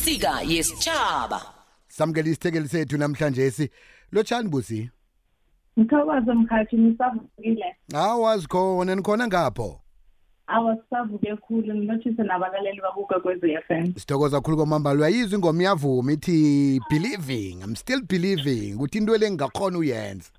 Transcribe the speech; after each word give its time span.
insika 0.00 0.40
yesitshaba 0.52 1.40
samukela 1.88 2.28
isithekeli 2.28 2.68
sethu 2.68 2.96
namhlanje 2.98 3.50
si 3.50 3.70
lotshani 4.12 4.48
busi 4.48 4.90
ngithokoze 5.78 6.32
mkhathi 6.32 6.76
nisavukile 6.76 7.76
awazi 7.94 8.46
khona 8.48 8.94
nikhona 8.94 9.26
ngapho 9.26 9.80
awa 10.46 10.76
sisavuke 10.76 11.36
khulu 11.36 11.74
ngilothise 11.74 12.22
nabalaleli 12.22 12.80
bakukwekwez 12.80 13.44
f 13.44 13.68
m 13.70 13.92
sithokoza 13.96 14.40
khulu 14.40 14.56
kwamambala 14.56 14.98
uyayizwa 15.00 15.36
ingoma 15.36 15.62
iyavuma 15.62 16.12
ithi 16.12 16.80
believing 16.90 17.60
i'm 17.64 17.76
still 17.76 18.00
believing 18.08 18.74
ukuthi 18.74 18.98
into 18.98 19.16
le 19.18 19.26
ngingakhona 19.30 19.78
uyenza 19.78 20.30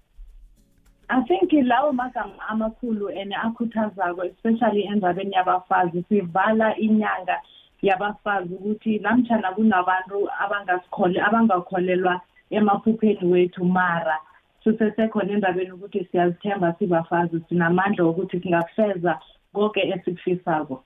i 1.07 1.21
think 1.30 1.54
lawo 1.68 1.93
magama 1.93 2.39
amakhulu 2.50 3.09
and 3.21 3.34
akhuthazako 3.34 4.23
especially 4.25 4.84
endabeni 4.84 5.32
yabafazi 5.34 6.04
sivala 6.09 6.78
inyanga 6.78 7.38
yabafazi 7.82 8.54
ukuthi 8.54 9.00
namtshana 9.00 9.52
kunabantu 9.54 10.30
abangasikholwa 10.40 11.27
abangakholelwa 11.27 12.21
emaphupheni 12.49 13.26
wethu 13.34 13.66
mara 13.66 14.17
sisesekhona 14.63 15.34
endabeni 15.34 15.71
ukuthi 15.71 16.07
siyazithemba 16.12 16.76
sibafazi 16.80 17.38
sinamandla 17.49 18.04
wokuthi 18.04 18.40
singafeza 18.40 19.20
konke 19.54 19.80
esikufisako 19.81 20.84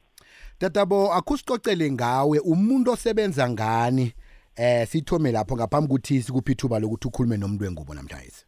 tatabo 0.59 1.13
akusicocele 1.13 1.91
ngawe 1.91 2.39
umuntu 2.39 2.91
osebenza 2.91 3.49
ngani 3.49 4.13
eh 4.55 4.87
sithome 4.87 5.31
lapho 5.31 5.55
ngaphambi 5.57 5.87
ukuthi 5.91 6.21
sikuphi 6.21 6.51
ithuba 6.51 6.79
lokuthi 6.79 7.07
ukhulume 7.07 7.37
nomuntu 7.37 7.63
wengubo 7.63 7.93
namhlanje 7.93 8.43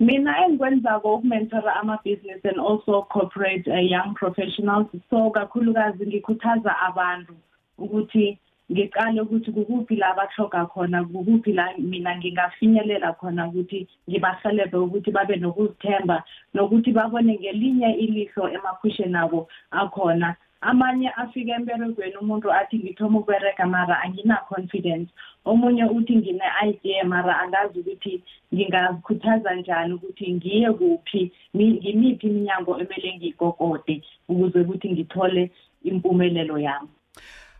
mina 0.00 0.46
engikwenzako 0.46 1.14
ukumentora 1.14 1.74
ama-business 1.76 2.44
and 2.44 2.58
also 2.58 3.06
corporate 3.12 3.66
uh, 3.70 3.78
young 3.78 4.14
professionals 4.14 4.86
so 5.10 5.30
kakhulukazi 5.30 6.06
ngikhuthaza 6.06 6.78
abantu 6.80 7.34
ukuthi 7.78 8.38
ngiqale 8.72 9.20
ukuthi 9.20 9.52
kukuphi 9.52 9.96
la 9.96 10.06
abahloga 10.08 10.66
khona 10.66 11.04
kukuphi 11.04 11.52
la 11.52 11.70
mina 11.78 12.16
ngingafinyelela 12.18 13.12
khona 13.12 13.48
ukuthi 13.48 13.86
ngibahelebhe 14.10 14.78
ukuthi 14.78 15.10
babe 15.10 15.36
nokuzithemba 15.36 16.24
nokuthi 16.54 16.90
babone 16.92 17.38
ngelinye 17.40 17.92
ilihlo 17.94 18.48
emaphusheni 18.50 19.14
abo 19.16 19.46
akhona 19.70 20.34
amanye 20.64 21.08
afika 21.08 21.54
emberegweni 21.54 22.16
umuntu 22.20 22.52
athi 22.52 22.78
ngithoma 22.78 23.18
ukubereka 23.18 23.66
mara 23.66 24.02
angina-confidence 24.02 25.12
omunye 25.44 25.84
uthi 25.84 26.16
ngine-idea 26.16 27.04
mara 27.04 27.40
angazi 27.42 27.78
ukuthi 27.80 28.22
ngingakhuthaza 28.54 29.54
njani 29.54 29.92
ukuthi 29.94 30.34
ngiye 30.34 30.72
kuphi 30.72 31.32
ngimiphi 31.56 32.26
iminyango 32.26 32.72
emele 32.80 33.16
ngiyigogode 33.16 34.02
ukuze 34.28 34.60
ukuthi 34.60 34.92
ngithole 34.92 35.50
impumelelo 35.82 36.58
yami 36.58 36.88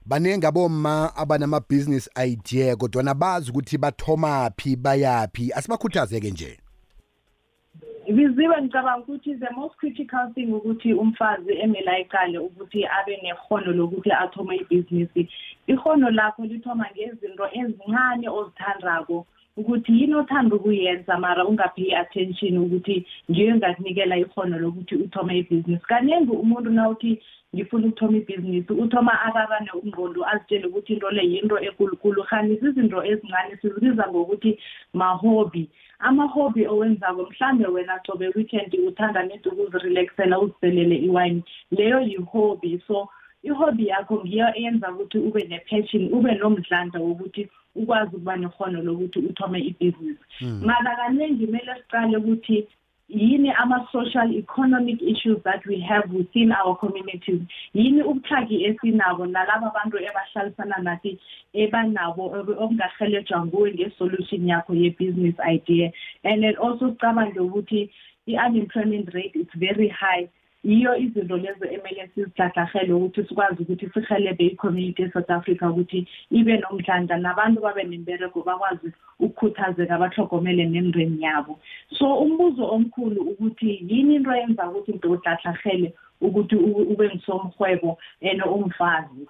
baningi 0.06 0.46
aboma 0.46 1.16
abanama-business 1.16 2.10
idea 2.28 2.76
kodwana 2.76 3.14
bazi 3.14 3.50
ukuthi 3.50 3.78
bathomaphi 3.78 4.76
bayaphi 4.76 5.52
asibakhuthazeke 5.52 6.30
nje 6.30 6.58
yiziwe 8.18 8.54
ngicabanga 8.62 9.02
ukuthi 9.02 9.34
the 9.42 9.50
most 9.58 9.74
critical 9.80 10.24
thing 10.34 10.48
ukuthi 10.58 10.90
umfazi 11.02 11.52
emele 11.64 11.88
ayiqale 11.94 12.38
ukuthi 12.48 12.80
abe 12.98 13.14
nehono 13.24 13.70
lokuthi 13.78 14.10
athome 14.22 14.54
ibhizinisi 14.62 15.22
ihono 15.72 16.06
lakho 16.18 16.40
lithoma 16.50 16.84
ngezinto 16.94 17.44
ezincane 17.60 18.26
ozithandako 18.38 19.16
ukuthi 19.56 19.98
yini 20.00 20.14
othanda 20.18 20.56
ukuyenza 20.56 21.14
mara 21.22 21.44
ungaphi 21.48 21.82
i-attention 21.88 22.54
ukuthi 22.64 22.96
ngiyo 23.30 23.52
ngakunikela 23.56 24.14
ikhono 24.24 24.54
lokuthi 24.64 24.94
uthome 25.04 25.32
ibhizinisi 25.40 25.86
kaningi 25.90 26.32
umuntu 26.44 26.68
nawuthi 26.74 27.10
ngifuna 27.54 27.84
ukuthoma 27.86 28.16
ibhizinisi 28.20 28.72
uthoma 28.84 29.12
ararane 29.26 29.70
umnqondo 29.80 30.20
azitshele 30.30 30.66
ukuthi 30.66 30.92
into 30.94 31.08
le 31.16 31.22
yinto 31.32 31.56
ekulukulu 31.68 32.20
hanisa 32.30 32.64
izinto 32.70 32.98
ezincane 33.10 33.52
sizibiza 33.60 34.04
ngokuthi 34.12 34.50
mahobby 35.00 35.64
ama-hobby 36.08 36.62
owenzako 36.72 37.20
mhlambe 37.30 37.66
wena 37.74 37.94
cobe 38.06 38.26
weekend 38.36 38.70
uthanda 38.90 39.20
nedi 39.26 39.46
ukuzirelaxela 39.52 40.34
uziselele 40.44 40.96
iwayini 41.06 41.42
leyo 41.78 41.98
yi-hobby 42.08 42.72
so 42.86 42.96
i-hobby 43.46 43.84
yakho 43.92 44.14
ngiyo 44.24 44.46
eyenza 44.58 44.86
ukuthi 44.92 45.18
ube 45.28 45.40
ne-passion 45.50 46.04
ube 46.16 46.30
nomdlandla 46.40 46.98
wokuthi 47.06 47.42
ukwazi 47.80 48.12
ukuba 48.16 48.34
nehono 48.42 48.78
lokuthi 48.86 49.18
uthome 49.30 49.58
ibhizinisi 49.68 50.24
mara 50.68 50.90
hmm. 50.90 50.98
kaningi 51.02 51.46
kumele 51.46 51.72
siqale 51.80 52.16
ukuthi 52.16 52.56
yini 53.08 53.50
ama-social 53.62 54.28
economic 54.42 54.96
issues 55.02 55.36
that 55.44 55.60
we 55.70 55.76
have 55.90 56.06
within 56.18 56.48
our 56.60 56.72
communities 56.82 57.42
yini 57.74 58.00
ubuthagi 58.10 58.56
esinabo 58.68 59.26
nalaba 59.26 59.68
bantu 59.76 59.96
ebahlalisana 60.08 60.76
nathi 60.86 61.12
ebanabo 61.62 62.24
okungahelejwa 62.64 63.38
nguwe 63.44 63.68
nge-solution 63.76 64.42
yakho 64.50 64.72
ye-business 64.80 65.36
idea 65.54 65.86
and 66.28 66.40
then 66.42 66.56
also 66.64 66.84
sicabange 66.94 67.36
ukuthi 67.46 67.80
i-unemployment 68.30 69.06
rate 69.16 69.36
is 69.42 69.50
very 69.66 69.88
high 69.88 70.24
yiyo 70.64 70.92
izinto 71.04 71.36
lezo 71.44 71.64
emele 71.76 72.02
sizidladlahele 72.14 72.92
ukuthi 72.96 73.22
sikwazi 73.28 73.60
ukuthi 73.64 73.86
sihelebhe 73.94 74.44
i-community 74.48 75.00
e-south 75.04 75.30
africa 75.36 75.64
ukuthi 75.72 76.00
ibe 76.38 76.54
nomdlandla 76.62 77.16
nabantu 77.24 77.58
babe 77.64 77.82
nembereko 77.84 78.38
bakwazi 78.48 78.88
ukukhuthazeka 79.24 79.94
bahlogomele 80.02 80.64
nemndeni 80.72 81.18
yabo 81.26 81.58
so 81.98 82.06
umbuzo 82.24 82.64
omkhulu 82.64 83.20
ukuthi 83.30 83.84
yini 83.88 84.14
into 84.16 84.32
yenza 84.34 84.64
ukuthi 84.70 84.90
ngidodlahlahele 84.94 85.88
ukuthi 86.24 86.56
ube 86.92 87.04
ngisomhwebo 87.12 87.98
and 88.30 88.40
umfazi 88.42 89.28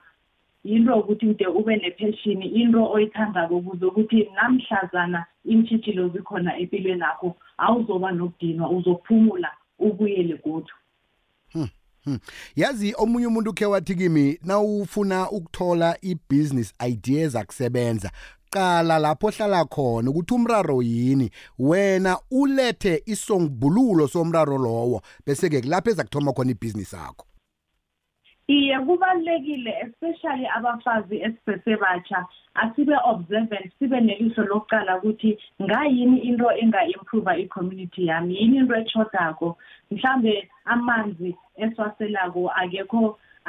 into 0.65 0.93
ukuthi 1.03 1.25
ude 1.35 1.47
ube 1.51 1.75
nepassion 1.83 2.43
into 2.47 2.79
oyithandako 2.95 3.57
ukuze 3.59 3.85
ukuthi 3.91 4.29
namhlazana 4.39 5.27
iintshitshilo 5.51 6.13
zikhona 6.15 6.55
empilweni 6.63 7.03
yakho 7.03 7.35
awuzoba 7.59 8.13
nokudinwa 8.15 8.71
uzophumula 8.71 9.51
ubuyele 9.83 10.37
kodwa 10.39 10.75
Hmm. 12.05 12.17
Yazi 12.57 12.93
omunye 12.99 13.27
umuntu 13.27 13.51
ukhe 13.51 13.67
wathi 13.67 13.95
kimi 13.95 14.39
nawufuna 14.45 15.31
ukuthola 15.31 15.97
ibusiness 16.01 16.73
ideas 16.91 17.33
akusebenza 17.35 18.09
qala 18.53 18.95
lapho 19.03 19.27
ohlala 19.31 19.61
khona 19.73 20.09
ukuthi 20.11 20.33
umraro 20.37 20.79
yini 20.83 21.29
wena 21.69 22.13
ulethe 22.41 22.95
isongbululo 23.13 24.05
somraro 24.13 24.57
lowo 24.65 24.99
bese 25.27 25.49
ke 25.49 25.61
kulapho 25.65 25.89
eza 25.91 26.05
kuthoma 26.05 26.31
khona 26.37 26.51
ibhizinisi 26.55 26.95
yakho 27.01 27.25
Iye 28.53 28.77
kubalulekile 28.87 29.73
especially 29.85 30.47
abafazi 30.57 31.17
esisesebasha 31.27 32.19
asibe 32.63 32.97
observant 33.13 33.69
sibe 33.79 33.99
neliso 34.05 34.43
lokuqala 34.45 34.93
ukuthi 34.99 35.31
ngayini 35.63 36.19
into 36.29 36.47
enga-improve 36.63 37.31
i-community 37.45 38.03
yami 38.11 38.35
yini 38.39 38.57
into 38.61 38.75
echodako 38.83 39.49
mhlambe 39.91 40.35
amanzi 40.73 41.31
esiwaselako 41.63 42.43
akekho 42.63 43.03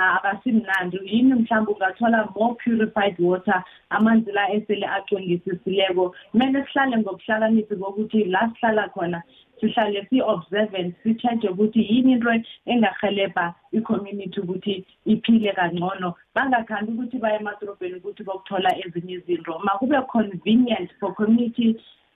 abasimnandi 0.05 0.97
yini 1.11 1.33
mhlawumbe 1.41 1.71
ungathola 1.73 2.19
more 2.35 2.55
purified 2.63 3.15
water 3.19 3.59
amanzi 3.95 4.31
la 4.37 4.43
esele 4.55 4.87
acwengisisileyo 4.97 6.13
kumele 6.31 6.57
sihlale 6.67 6.95
ngokuhlakaniphi 7.01 7.75
kokuthi 7.83 8.19
la 8.31 8.41
sihlala 8.53 8.83
khona 8.93 9.19
sihlale 9.59 10.05
si-observant 10.09 10.93
si-cheje 11.03 11.47
ukuthi 11.49 11.79
yini 11.89 12.11
into 12.17 12.29
engahelebha 12.71 13.45
i-community 13.77 14.39
ukuthi 14.43 14.75
iphile 15.13 15.51
kangcono 15.59 16.09
bangakhambi 16.35 16.89
ukuthi 16.93 17.17
baye 17.23 17.35
emadorobheni 17.39 17.95
ukuthi 17.99 18.21
bokuthola 18.27 18.69
ezinye 18.85 19.13
izinto 19.21 19.53
makube 19.65 19.97
convenient 20.13 20.89
for 20.99 21.13
community 21.19 21.69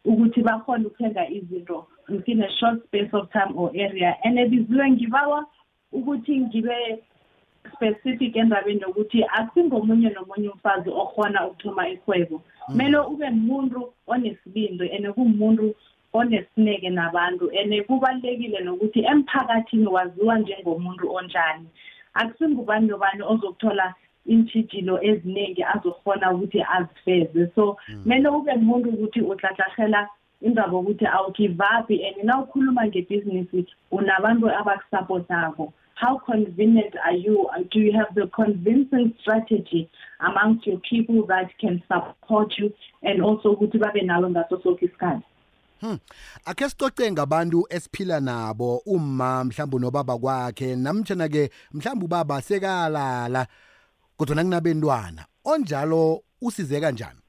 ukuthi 0.10 0.42
bakhone 0.48 0.84
ukuthenga 0.88 1.24
izinto 1.38 1.78
within 2.10 2.44
a 2.44 2.50
short 2.60 2.84
space 2.88 3.12
of 3.14 3.32
time 3.32 3.54
or 3.58 3.72
area 3.74 4.16
and 4.24 4.38
ebiziwe 4.38 4.86
ngibawa 4.92 5.46
ukuthi 5.94 6.34
ngibe 6.42 6.80
specific 7.74 8.36
endabeni 8.36 8.82
yokuthi 8.82 9.20
akusingomunye 9.38 10.10
nomunye 10.10 10.50
umfazi 10.50 10.90
okhona 11.02 11.48
ukuthoma 11.48 11.88
ihwebo 11.90 12.42
kumele 12.66 12.98
mm. 12.98 13.14
ube 13.14 13.30
muntu 13.30 13.94
onesibindo 14.08 14.84
and 14.96 15.08
kumuntu 15.16 15.74
onesineke 16.14 16.90
nabantu 16.90 17.50
and 17.54 17.72
kubalekile 17.88 18.60
nokuthi 18.68 19.02
emphakathini 19.14 19.88
waziwa 19.96 20.36
njengomuntu 20.40 21.06
onjani 21.18 21.68
akusingubani 22.20 22.88
nobani 22.88 23.22
ozokuthola 23.32 23.88
iintshijilo 24.32 24.96
eziningi 25.10 25.64
azokhona 25.74 26.26
ukuthi 26.36 26.60
azifeze 26.78 27.44
so 27.56 27.66
kumele 28.04 28.28
mm. 28.30 28.36
ube 28.36 28.54
muntu 28.68 28.88
ukuthi 28.96 29.20
utlatlahlela 29.32 30.02
indaba 30.48 30.74
yokuthi 30.78 31.06
awugivaphi 31.16 31.96
and 32.08 32.18
nawukhuluma 32.28 32.82
ngebhizinisi 32.90 33.60
unabantu 33.98 34.46
abakusapotako 34.60 35.64
how 36.02 36.18
convenient 36.18 36.94
are 37.08 37.18
you 37.26 37.36
do 37.72 37.80
you 37.86 37.92
have 38.00 38.12
the 38.20 38.26
convincing 38.40 39.06
strategy 39.22 39.82
amongst 40.28 40.62
your 40.68 40.80
people 40.92 41.22
that 41.34 41.50
can 41.62 41.76
support 41.90 42.50
you 42.60 42.68
and 43.04 43.22
also 43.22 43.52
ukuthi 43.54 43.78
babe 43.84 44.02
nawe 44.10 44.28
ngaso 44.34 44.56
sonke 44.64 44.86
isikhathi 44.86 45.24
Hmm. 45.82 45.96
Ake 46.50 46.66
sicoce 46.70 47.06
ngabantu 47.12 47.60
esiphila 47.76 48.18
nabo 48.28 48.70
uma 48.96 49.32
mhlawumbe 49.48 49.80
nobaba 49.80 50.16
kwakhe 50.20 50.76
namtjana 50.76 51.26
ke 51.34 51.44
mhlawumbe 51.74 52.06
ubaba 52.08 52.36
sekalala 52.48 53.48
kodwa 54.18 54.36
nakunabentwana 54.36 55.22
onjalo 55.52 56.02
usize 56.48 56.78
kanjani 56.84 57.20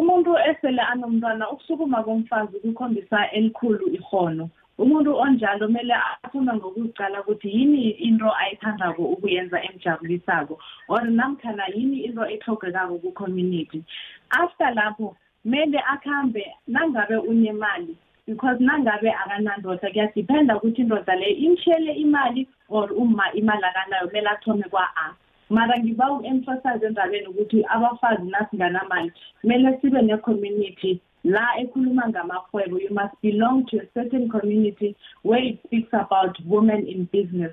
umuntu 0.00 0.30
esele 0.48 0.82
anomntwana 0.92 1.44
ukusukuma 1.52 2.00
komfazi 2.08 2.56
kukhombisa 2.64 3.18
elikhulu 3.36 3.84
ihono 3.98 4.48
umuntu 4.80 5.10
onjalo 5.16 5.66
kumele 5.68 5.94
afuna 6.24 6.56
ngokuzicala 6.56 7.20
ukuthi 7.20 7.48
yini 7.52 7.84
into 8.06 8.32
ayithandako 8.40 9.02
ukuyenza 9.12 9.60
emjabulisako 9.68 10.56
or 10.88 11.04
namkhana 11.12 11.66
yini 11.74 12.04
into 12.08 12.24
exhogekako 12.32 12.94
ku-community 13.04 13.84
after 14.32 14.72
lapho 14.74 15.12
mele 15.48 15.78
akhambe 15.94 16.54
nangabe 16.66 17.16
unemali 17.16 17.96
because 18.26 18.58
nangabe 18.60 19.10
akanandoda 19.12 19.88
kuyadiphenda 19.90 20.56
ukuthi 20.56 20.80
indoda 20.82 21.14
leyo 21.16 21.36
imshele 21.36 21.92
imali 21.92 22.46
or 22.68 22.92
uma 22.92 23.32
imali 23.32 23.62
akanayo 23.64 24.08
kumele 24.08 24.28
athome 24.28 24.64
kwa-a 24.70 25.14
mara 25.50 25.78
ngiba 25.78 26.12
uku-emphasize 26.12 26.86
endabeni 26.86 27.26
ukuthi 27.26 27.64
abafazi 27.68 28.30
nasinganamali 28.30 29.12
kumele 29.40 29.78
sibe 29.80 30.02
ne-community 30.02 31.00
la 31.24 31.46
ekhuluma 31.60 32.04
ngamahwebo 32.08 32.78
you 32.78 32.90
must 32.90 33.14
belong 33.22 33.64
to 33.70 33.80
a 33.80 33.86
certain 33.94 34.28
community 34.28 34.94
where 35.24 35.44
it 35.48 35.58
speaks 35.66 35.92
about 35.94 36.36
women 36.46 36.86
in 36.86 37.08
business 37.12 37.52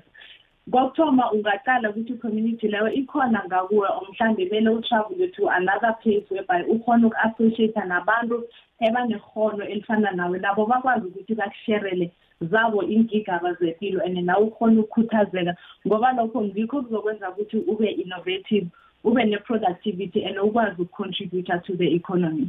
kokuthoma 0.72 1.30
ungaqala 1.32 1.90
ukuthi 1.90 2.12
i-community 2.12 2.68
leyo 2.68 2.90
ikhona 2.92 3.42
ngakuwe 3.46 3.88
mhlawumbe 4.10 4.46
kumele 4.46 4.70
utravele 4.70 5.28
to 5.32 5.48
another 5.50 5.94
place 6.02 6.26
whereby 6.30 6.62
ukhona 6.70 7.06
uku-associate 7.06 7.80
nabantu 7.86 8.42
ebanehono 8.80 9.64
elifana 9.64 10.10
nawe 10.12 10.38
nabo 10.38 10.66
bakwazi 10.66 11.06
ukuthi 11.06 11.34
bakusherele 11.34 12.10
zabo 12.40 12.82
iingigaba 12.82 13.54
zempilo 13.60 14.02
and 14.04 14.18
nawe 14.18 14.44
ukhona 14.46 14.80
ukukhuthazeka 14.80 15.56
ngoba 15.86 16.12
lokho 16.12 16.44
ngikho 16.44 16.82
kuzokwenza 16.82 17.30
ukuthi 17.30 17.56
ube 17.68 17.88
innovative 17.88 18.66
ube 19.04 19.24
ne-productivity 19.24 20.24
and 20.24 20.38
ukwazi 20.38 20.82
ukucontributor 20.82 21.62
to 21.62 21.76
the 21.76 21.94
economy 21.94 22.48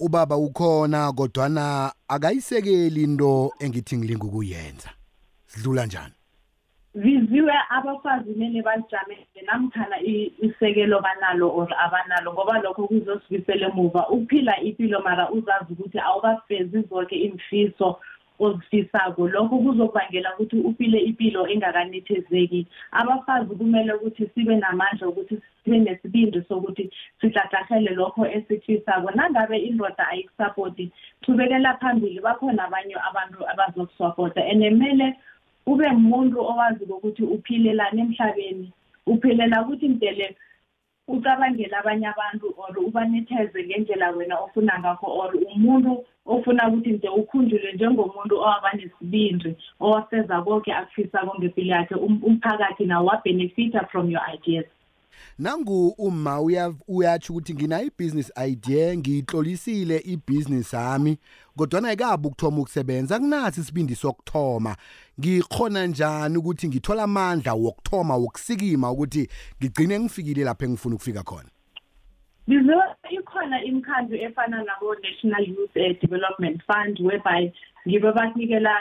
ubaba 0.00 0.36
ukhona 0.36 1.12
kodwana 1.12 1.92
akayisekeli 2.08 3.02
into 3.02 3.50
engithi 3.60 3.96
ngilinga 3.96 4.24
ukuyenza 4.24 4.88
sidlula 5.46 5.86
njani 5.86 6.12
biziwe 6.96 7.52
abafazi 7.70 8.32
kumele 8.32 8.62
balijamele 8.62 9.26
namkhana 9.46 10.00
isekelo 10.40 11.00
banalo 11.00 11.48
or 11.50 11.68
abanalo 11.76 12.32
ngoba 12.32 12.62
lokho 12.64 12.88
kuzosibisela 12.88 13.68
emuva 13.68 14.08
ukuphila 14.08 14.56
impilo 14.64 15.02
mara 15.04 15.28
uzazi 15.30 15.72
ukuthi 15.76 15.98
awukafezi 16.00 16.82
zonke 16.88 17.16
imfiso 17.28 18.00
ozifisako 18.40 19.28
lokho 19.28 19.58
kuzokubangela 19.60 20.34
ukuthi 20.40 20.56
uphile 20.64 20.98
impilo 21.04 21.44
engakanethezeki 21.48 22.64
abafazi 22.96 23.52
kumele 23.54 23.92
ukuthi 23.92 24.26
sibe 24.34 24.56
namandla 24.56 25.08
ukuthi 25.12 25.36
sibe 25.64 25.78
nesibindi 25.78 26.42
sokuthi 26.48 26.88
sidladlahele 27.20 27.90
lokho 27.94 28.24
esikufisako 28.26 29.10
nangabe 29.12 29.58
indoda 29.58 30.08
ayikusapoti 30.08 30.88
chubekela 31.20 31.76
phambili 31.76 32.20
bakhona 32.24 32.64
abanye 32.64 32.94
abantu 33.08 33.44
abazokusapota 33.48 34.40
and 34.48 34.62
kumele 34.64 35.12
ube 35.72 35.84
ngumuntu 35.92 36.36
owazi 36.50 36.84
ukuthi 36.94 37.22
uphilelana 37.34 37.98
emhlabeni 38.04 38.68
uphilela 39.12 39.56
ukuthi 39.62 39.86
mdele 39.94 40.26
ucabangele 41.14 41.74
abanye 41.80 42.06
abantu 42.14 42.46
or 42.62 42.72
ubanetheze 42.88 43.58
ngendlela 43.66 44.06
wena 44.16 44.34
ofuna 44.44 44.74
ngakho 44.80 45.06
or 45.20 45.30
umuntu 45.54 45.92
ofuna 46.34 46.62
ukuthi 46.68 46.90
mde 46.96 47.08
ukhunjulwe 47.20 47.70
njengomuntu 47.72 48.34
owabanesibindi 48.44 49.50
owafeza 49.86 50.34
konke 50.44 50.70
akufisa 50.80 51.18
konke 51.26 51.46
empilo 51.50 51.72
yakhe 51.76 51.94
um-, 52.06 52.22
umphakathi 52.28 52.84
nawo 52.86 53.04
wabhenefitha 53.10 53.80
from 53.90 54.06
your 54.14 54.22
ideas 54.34 54.66
nangu 55.38 55.88
uma 55.88 56.40
uyatsho 56.88 57.32
ukuthi 57.32 57.54
nginayo 57.54 57.86
ibusiness 57.86 58.32
idea 58.48 58.96
ngiyihlolisile 58.96 59.96
ibusiness 60.12 60.72
yami 60.74 61.18
kodwana 61.56 61.92
ekabe 61.92 62.28
ukuthoma 62.28 62.58
ukusebenza 62.60 63.18
kunathi 63.18 63.60
isibindi 63.60 63.94
sokuthoma 63.94 64.76
ngikhona 65.20 65.86
njani 65.86 66.36
ukuthi 66.38 66.68
ngithola 66.68 67.02
amandla 67.02 67.54
wokuthoma 67.54 68.16
wokusikima 68.16 68.90
ukuthi 68.90 69.28
ngigcine 69.58 70.00
ngifikile 70.00 70.44
lapho 70.44 70.64
engifuna 70.64 70.94
ukufika 70.94 71.22
khona 71.22 71.50
ikhona 73.10 73.64
imikhandlu 73.64 74.16
efana 74.16 74.62
nabo-national 74.64 75.44
youth 75.48 75.74
development 76.02 76.62
fund 76.66 77.00
whereby 77.00 77.50
ngibe 77.88 78.12
banikela 78.12 78.74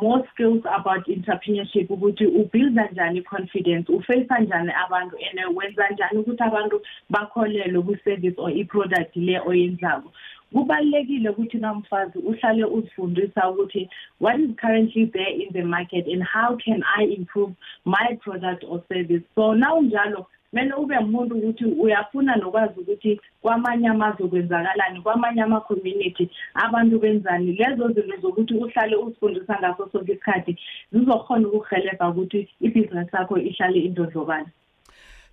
more 0.00 0.24
skills 0.32 0.62
about 0.78 1.06
entrepreneurship 1.08 1.88
ukuthi 1.90 2.26
ubuilda 2.26 2.88
njani 2.92 3.22
confidence 3.22 3.92
uface 3.92 4.26
njani 4.40 4.72
abantu 4.86 5.16
and 5.30 5.56
wenza 5.56 5.88
njani 5.92 6.18
ukuthi 6.18 6.42
abantu 6.42 6.80
bakholelwe 7.10 7.82
ku-service 7.84 8.34
or 8.38 8.50
i-product 8.50 9.16
le 9.16 9.40
oyenzako 9.46 10.12
kubalulekile 10.52 11.30
ukuthi 11.30 11.58
kamfazi 11.60 12.18
uhlale 12.18 12.64
uzifundisa 12.64 13.50
ukuthi 13.50 13.88
what 14.20 14.40
is 14.40 14.50
currently 14.56 15.06
there 15.06 15.30
in 15.42 15.52
the 15.52 15.62
market 15.62 16.06
and 16.08 16.22
how 16.22 16.56
can 16.56 16.82
i 16.96 17.04
improve 17.04 17.52
my 17.84 18.08
product 18.22 18.64
or 18.68 18.80
service 18.88 19.22
so 19.34 19.52
now 19.54 19.80
njalo 19.82 20.26
kumele 20.52 20.74
ube 20.74 20.98
umuntu 20.98 21.38
ukuthi 21.38 21.64
uyafuna 21.64 22.36
nokwazi 22.36 22.80
ukuthi 22.80 23.20
kwamanye 23.42 23.88
amazwe 23.88 24.28
kwenzakalani 24.28 25.00
kwamanye 25.02 25.42
ama-community 25.42 26.28
abantu 26.54 26.98
benzani 26.98 27.52
lezo 27.52 27.88
zinto 27.92 28.16
zokuthi 28.22 28.54
uhlale 28.54 28.96
uzifundisa 28.96 29.58
ngaso 29.58 29.88
sonke 29.92 30.12
isikhathi 30.12 30.58
zizokhona 30.92 31.48
ukuhelebha 31.48 32.08
ukuthi 32.08 32.48
ibhizinisi 32.60 33.16
yakho 33.16 33.38
ihlale 33.38 33.80
indodlobane 33.80 34.46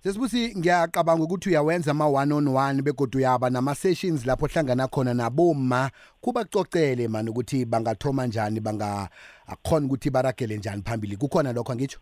sesibusi 0.02 0.54
ngiyacabanga 0.58 1.24
ukuthi 1.24 1.48
uyawenza 1.48 1.90
ama-one 1.90 2.34
on 2.34 2.48
one 2.48 2.82
begodwa 2.82 3.18
uyaba 3.18 3.50
nama-sessions 3.50 4.26
lapho 4.26 4.46
hlangana 4.46 4.88
khona 4.88 5.14
naboma 5.14 5.90
kubacocele 6.20 7.08
mani 7.08 7.30
ukuthi 7.30 7.64
bangathoma 7.64 8.26
njani 8.26 8.60
bangakhona 8.60 9.86
ukuthi 9.86 10.10
baragele 10.10 10.56
njani 10.56 10.82
phambili 10.82 11.16
kukhona 11.16 11.52
lokho 11.52 11.72
angitsho 11.72 11.98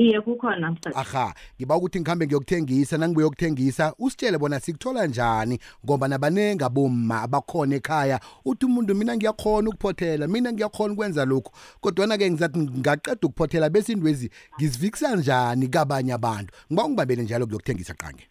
iye 0.00 0.20
kukhona 0.20 0.70
mfana 0.70 0.96
aha 0.96 1.34
ngiba 1.56 1.76
ukuthi 1.76 1.98
ngikhambe 2.00 2.26
ngiyokuthengisa 2.26 2.98
nangibuye 2.98 3.24
yokuthengisa 3.24 3.94
usitshele 3.98 4.38
bona 4.38 4.60
sikuthola 4.60 5.06
njani 5.06 5.60
ngoba 5.84 6.08
nabanenge 6.08 6.64
abomma 6.64 7.22
abakhona 7.22 7.76
ekhaya 7.76 8.20
uthi 8.44 8.66
umuntu 8.66 8.94
mina 8.94 9.16
ngiyakhona 9.16 9.68
ukuphothela 9.68 10.26
mina 10.28 10.52
ngiyakhona 10.52 10.92
ukwenza 10.94 11.24
lokhu 11.24 11.52
kodwana-ke 11.80 12.30
ngizathi 12.30 12.58
ngingaqeda 12.58 13.22
ukuphothela 13.26 13.70
bese 13.70 13.92
indwezi 13.92 14.30
ngizivikisa 14.56 15.16
njani 15.16 15.68
kabanye 15.68 16.12
abantu 16.12 16.52
ngiba 16.72 16.84
ungibambele 16.84 17.22
njalo 17.22 17.46
kuyokuthengisa 17.46 17.94
qange 17.94 18.24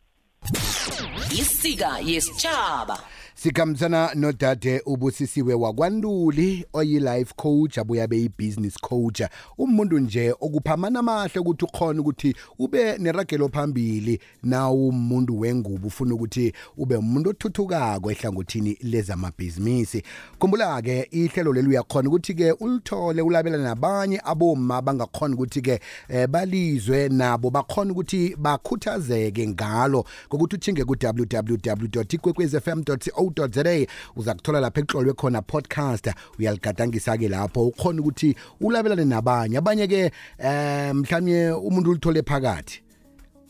isika 1.42 2.00
yesitshaba 2.00 3.00
sikhambisana 3.44 4.10
nodade 4.16 4.82
ubusisiwe 4.86 5.54
wakwanduli 5.54 6.66
oyi-life 6.74 7.34
coach 7.36 7.78
abuye 7.78 8.04
abe 8.04 8.18
yi-business 8.18 8.76
coach 8.82 9.22
umuntu 9.58 10.00
nje 10.00 10.32
okuphamana 10.32 11.00
amahle 11.00 11.40
ukuthi 11.40 11.66
ukhona 11.66 12.02
ukuthi 12.02 12.36
ube 12.60 12.98
neragelo 12.98 13.50
phambili 13.50 14.20
nawu 14.44 14.88
umuntu 14.88 15.40
wengubo 15.40 15.88
ufuna 15.88 16.16
ukuthi 16.16 16.54
ube 16.78 16.96
umuntu 16.96 17.30
othuthukako 17.30 18.12
ehlangothini 18.12 18.78
lezamabhizinisi 18.82 20.04
khumbula-ke 20.40 21.08
ihlelo 21.12 21.54
leli 21.54 21.68
uyakhona 21.68 22.10
ukuthi-ke 22.10 22.52
ulithole 22.52 23.22
ulabela 23.22 23.58
nabanye 23.58 24.22
aboma 24.26 24.82
bangakhona 24.82 25.36
ukuthi-ke 25.36 25.80
eh, 26.10 26.28
balizwe 26.28 27.10
nabo 27.10 27.50
bakhona 27.50 27.92
ukuthi 27.92 28.36
bakhuthazeke 28.36 29.48
ngalo 29.48 30.06
ngokuthi 30.28 30.56
uthinge 30.56 30.84
ku-www 30.86 32.06
ikwekwezfm 32.14 32.84
co 32.84 33.29
co.za 33.38 33.64
uza 34.16 34.34
kuthola 34.34 34.60
lapha 34.60 34.82
ekuhlolwe 34.82 35.14
khona 35.14 35.42
podcast 35.42 36.10
uyaligadangisa 36.40 37.18
ke 37.18 37.30
lapho 37.30 37.68
ukhona 37.68 38.02
ukuthi 38.02 38.36
ulabelane 38.62 39.06
nabanye 39.06 39.58
abanye 39.58 39.88
ke 39.88 40.12
eh 40.38 40.94
mhlawumnye 40.94 41.52
umuntu 41.52 41.90
ulithole 41.92 42.22
phakathi 42.24 42.82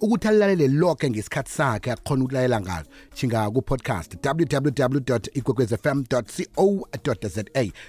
ukuthi 0.02 0.28
alilalele 0.28 0.68
lokhe 0.68 1.10
ngesikhathi 1.10 1.52
sakhe 1.52 1.92
akukhona 1.92 2.24
ukulalela 2.24 2.62
ngalo 2.62 2.86
shinga 3.16 3.50
ku-podcast 3.52 4.16
www 4.26 5.20
ikwekwezfm 5.34 6.04
co 6.12 7.14
za 7.22 7.44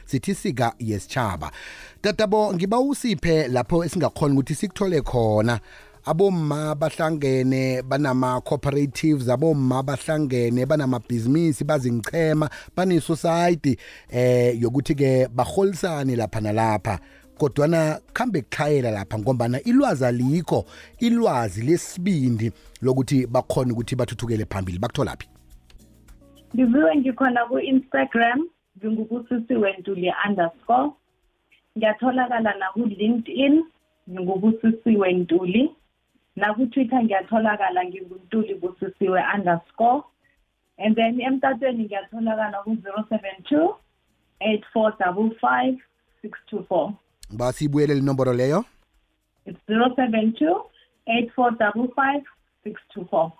sithi 0.06 0.34
sika 0.34 0.74
yesitshaba 0.78 1.52
tatabo 2.00 2.54
ngiba 2.54 2.80
usiphe 2.80 3.48
lapho 3.48 3.84
esingakhona 3.84 4.34
ukuthi 4.34 4.54
sikuthole 4.54 5.00
khona 5.02 5.60
abomma 6.06 6.74
bahlangene 6.80 7.82
banama 7.82 8.40
cooperatives 8.40 9.28
abomma 9.28 9.82
bahlangene 9.82 10.66
banamabhizinisi 10.66 11.64
bazingichema 11.64 12.48
bane 12.76 13.00
society 13.00 13.76
eh 14.10 14.56
yokuthi 14.62 14.94
ke 14.94 15.28
baholisane 15.28 16.16
lapha 16.16 16.40
nalapha 16.40 16.98
kodwana 17.38 18.00
khambe 18.14 18.42
kuhlayela 18.42 18.90
lapha 18.90 19.18
ngombana 19.18 19.60
ilwazi 19.62 20.04
alikho 20.04 20.64
ilwazi 20.98 21.62
lesibindi 21.62 22.52
lokuthi 22.82 23.26
bakhona 23.26 23.72
ukuthi 23.72 23.96
bathuthukele 23.96 24.44
phambili 24.50 24.78
bakuthola 24.78 25.16
phi 25.20 25.28
ngiviwe 26.54 26.96
ngikhona 26.96 27.44
ku-instagram 27.46 28.48
ngingubusisiwe 28.78 29.72
ntuli 29.78 30.08
underscore 30.28 30.90
ngiyatholakala 31.76 32.54
naku-linkedin 32.58 33.64
ngingubusisiwe 34.10 35.12
ntuli 35.12 35.68
nakutwitter 36.40 37.00
ngiyatholakala 37.04 37.80
nginguntuli 37.86 38.54
busisiwe 38.56 39.20
underscore 39.36 40.02
and 40.80 40.96
then 40.96 41.20
emtatweni 41.20 41.84
ngiyatholakala 41.84 42.62
ku-zero 42.64 43.04
seven 43.12 43.36
two 43.48 43.74
eight 44.40 44.64
four 44.72 44.90
double 45.04 45.30
five 45.40 45.76
six 46.24 46.32
two 46.48 46.64
four 46.68 46.92
basiyibuyele 47.36 47.94
linomboro 47.94 48.32
leyo 48.32 48.64
it's 49.46 49.60
zero 49.68 49.92
seven 49.96 50.32
two 50.32 50.56
eight 51.12 51.28
four 51.36 51.50
double 51.60 51.88
five 51.94 52.22
six 52.64 52.80
two 52.94 53.04
four 53.12 53.32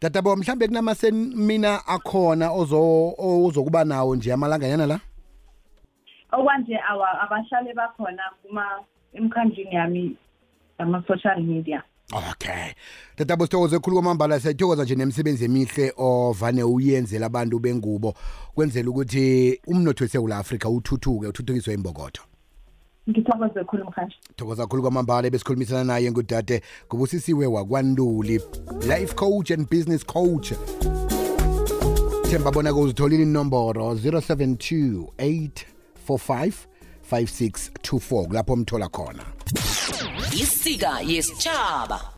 tatabo 0.00 0.36
mhlambe 0.36 0.68
kunamasemina 0.68 1.86
akhona 1.86 2.50
ozokuba 3.40 3.84
nawo 3.84 4.16
nje 4.16 4.32
amalanganyana 4.32 4.86
la 4.86 5.00
okwanje 6.32 6.80
abahlali 7.22 7.72
bakhona 7.74 8.22
kuma 8.42 8.84
emkhandlini 9.14 9.74
yami 9.74 10.16
yama-social 10.78 11.40
media 11.42 11.82
Okay. 12.12 12.72
Tata 13.16 13.36
bosithokoze 13.36 13.76
ekhulu 13.76 13.96
kwamambala 13.96 14.40
siyathokoza 14.40 14.82
nje 14.84 14.94
nemisebenzi 14.94 15.44
emihle 15.44 15.92
ovane 15.96 16.62
uyenzela 16.64 17.26
abantu 17.26 17.58
bengubo 17.58 18.14
kwenzela 18.54 18.90
ukuthi 18.90 19.60
umnotho 19.66 20.04
weSouth 20.04 20.32
Africa 20.32 20.66
uthuthuke 20.68 21.26
uthuthukiswe 21.26 21.74
imbokotho. 21.74 22.22
Ngithokoze 23.10 23.60
ekhulu 23.60 23.84
mkhashi. 23.84 24.18
Thokoza 24.36 24.62
ekhulu 24.62 24.82
kwamambala 24.82 25.30
besikhulumisana 25.30 25.84
naye 25.84 26.10
ngudade 26.10 26.62
kubusisiwe 26.88 27.46
wakwanduli 27.46 28.40
life 28.88 29.14
coach 29.14 29.50
and 29.50 29.68
business 29.68 30.02
coach. 30.06 30.52
Themba 32.30 32.50
bona 32.50 32.72
ke 32.72 32.78
uzitholile 32.80 33.22
inomboro 33.22 33.92
072 33.94 35.04
845 35.18 36.68
5624 37.12 38.26
kulapho 38.26 38.56
mthola 38.56 38.88
khona 38.88 39.24
isika 40.42 41.00
yesitshaba 41.00 41.98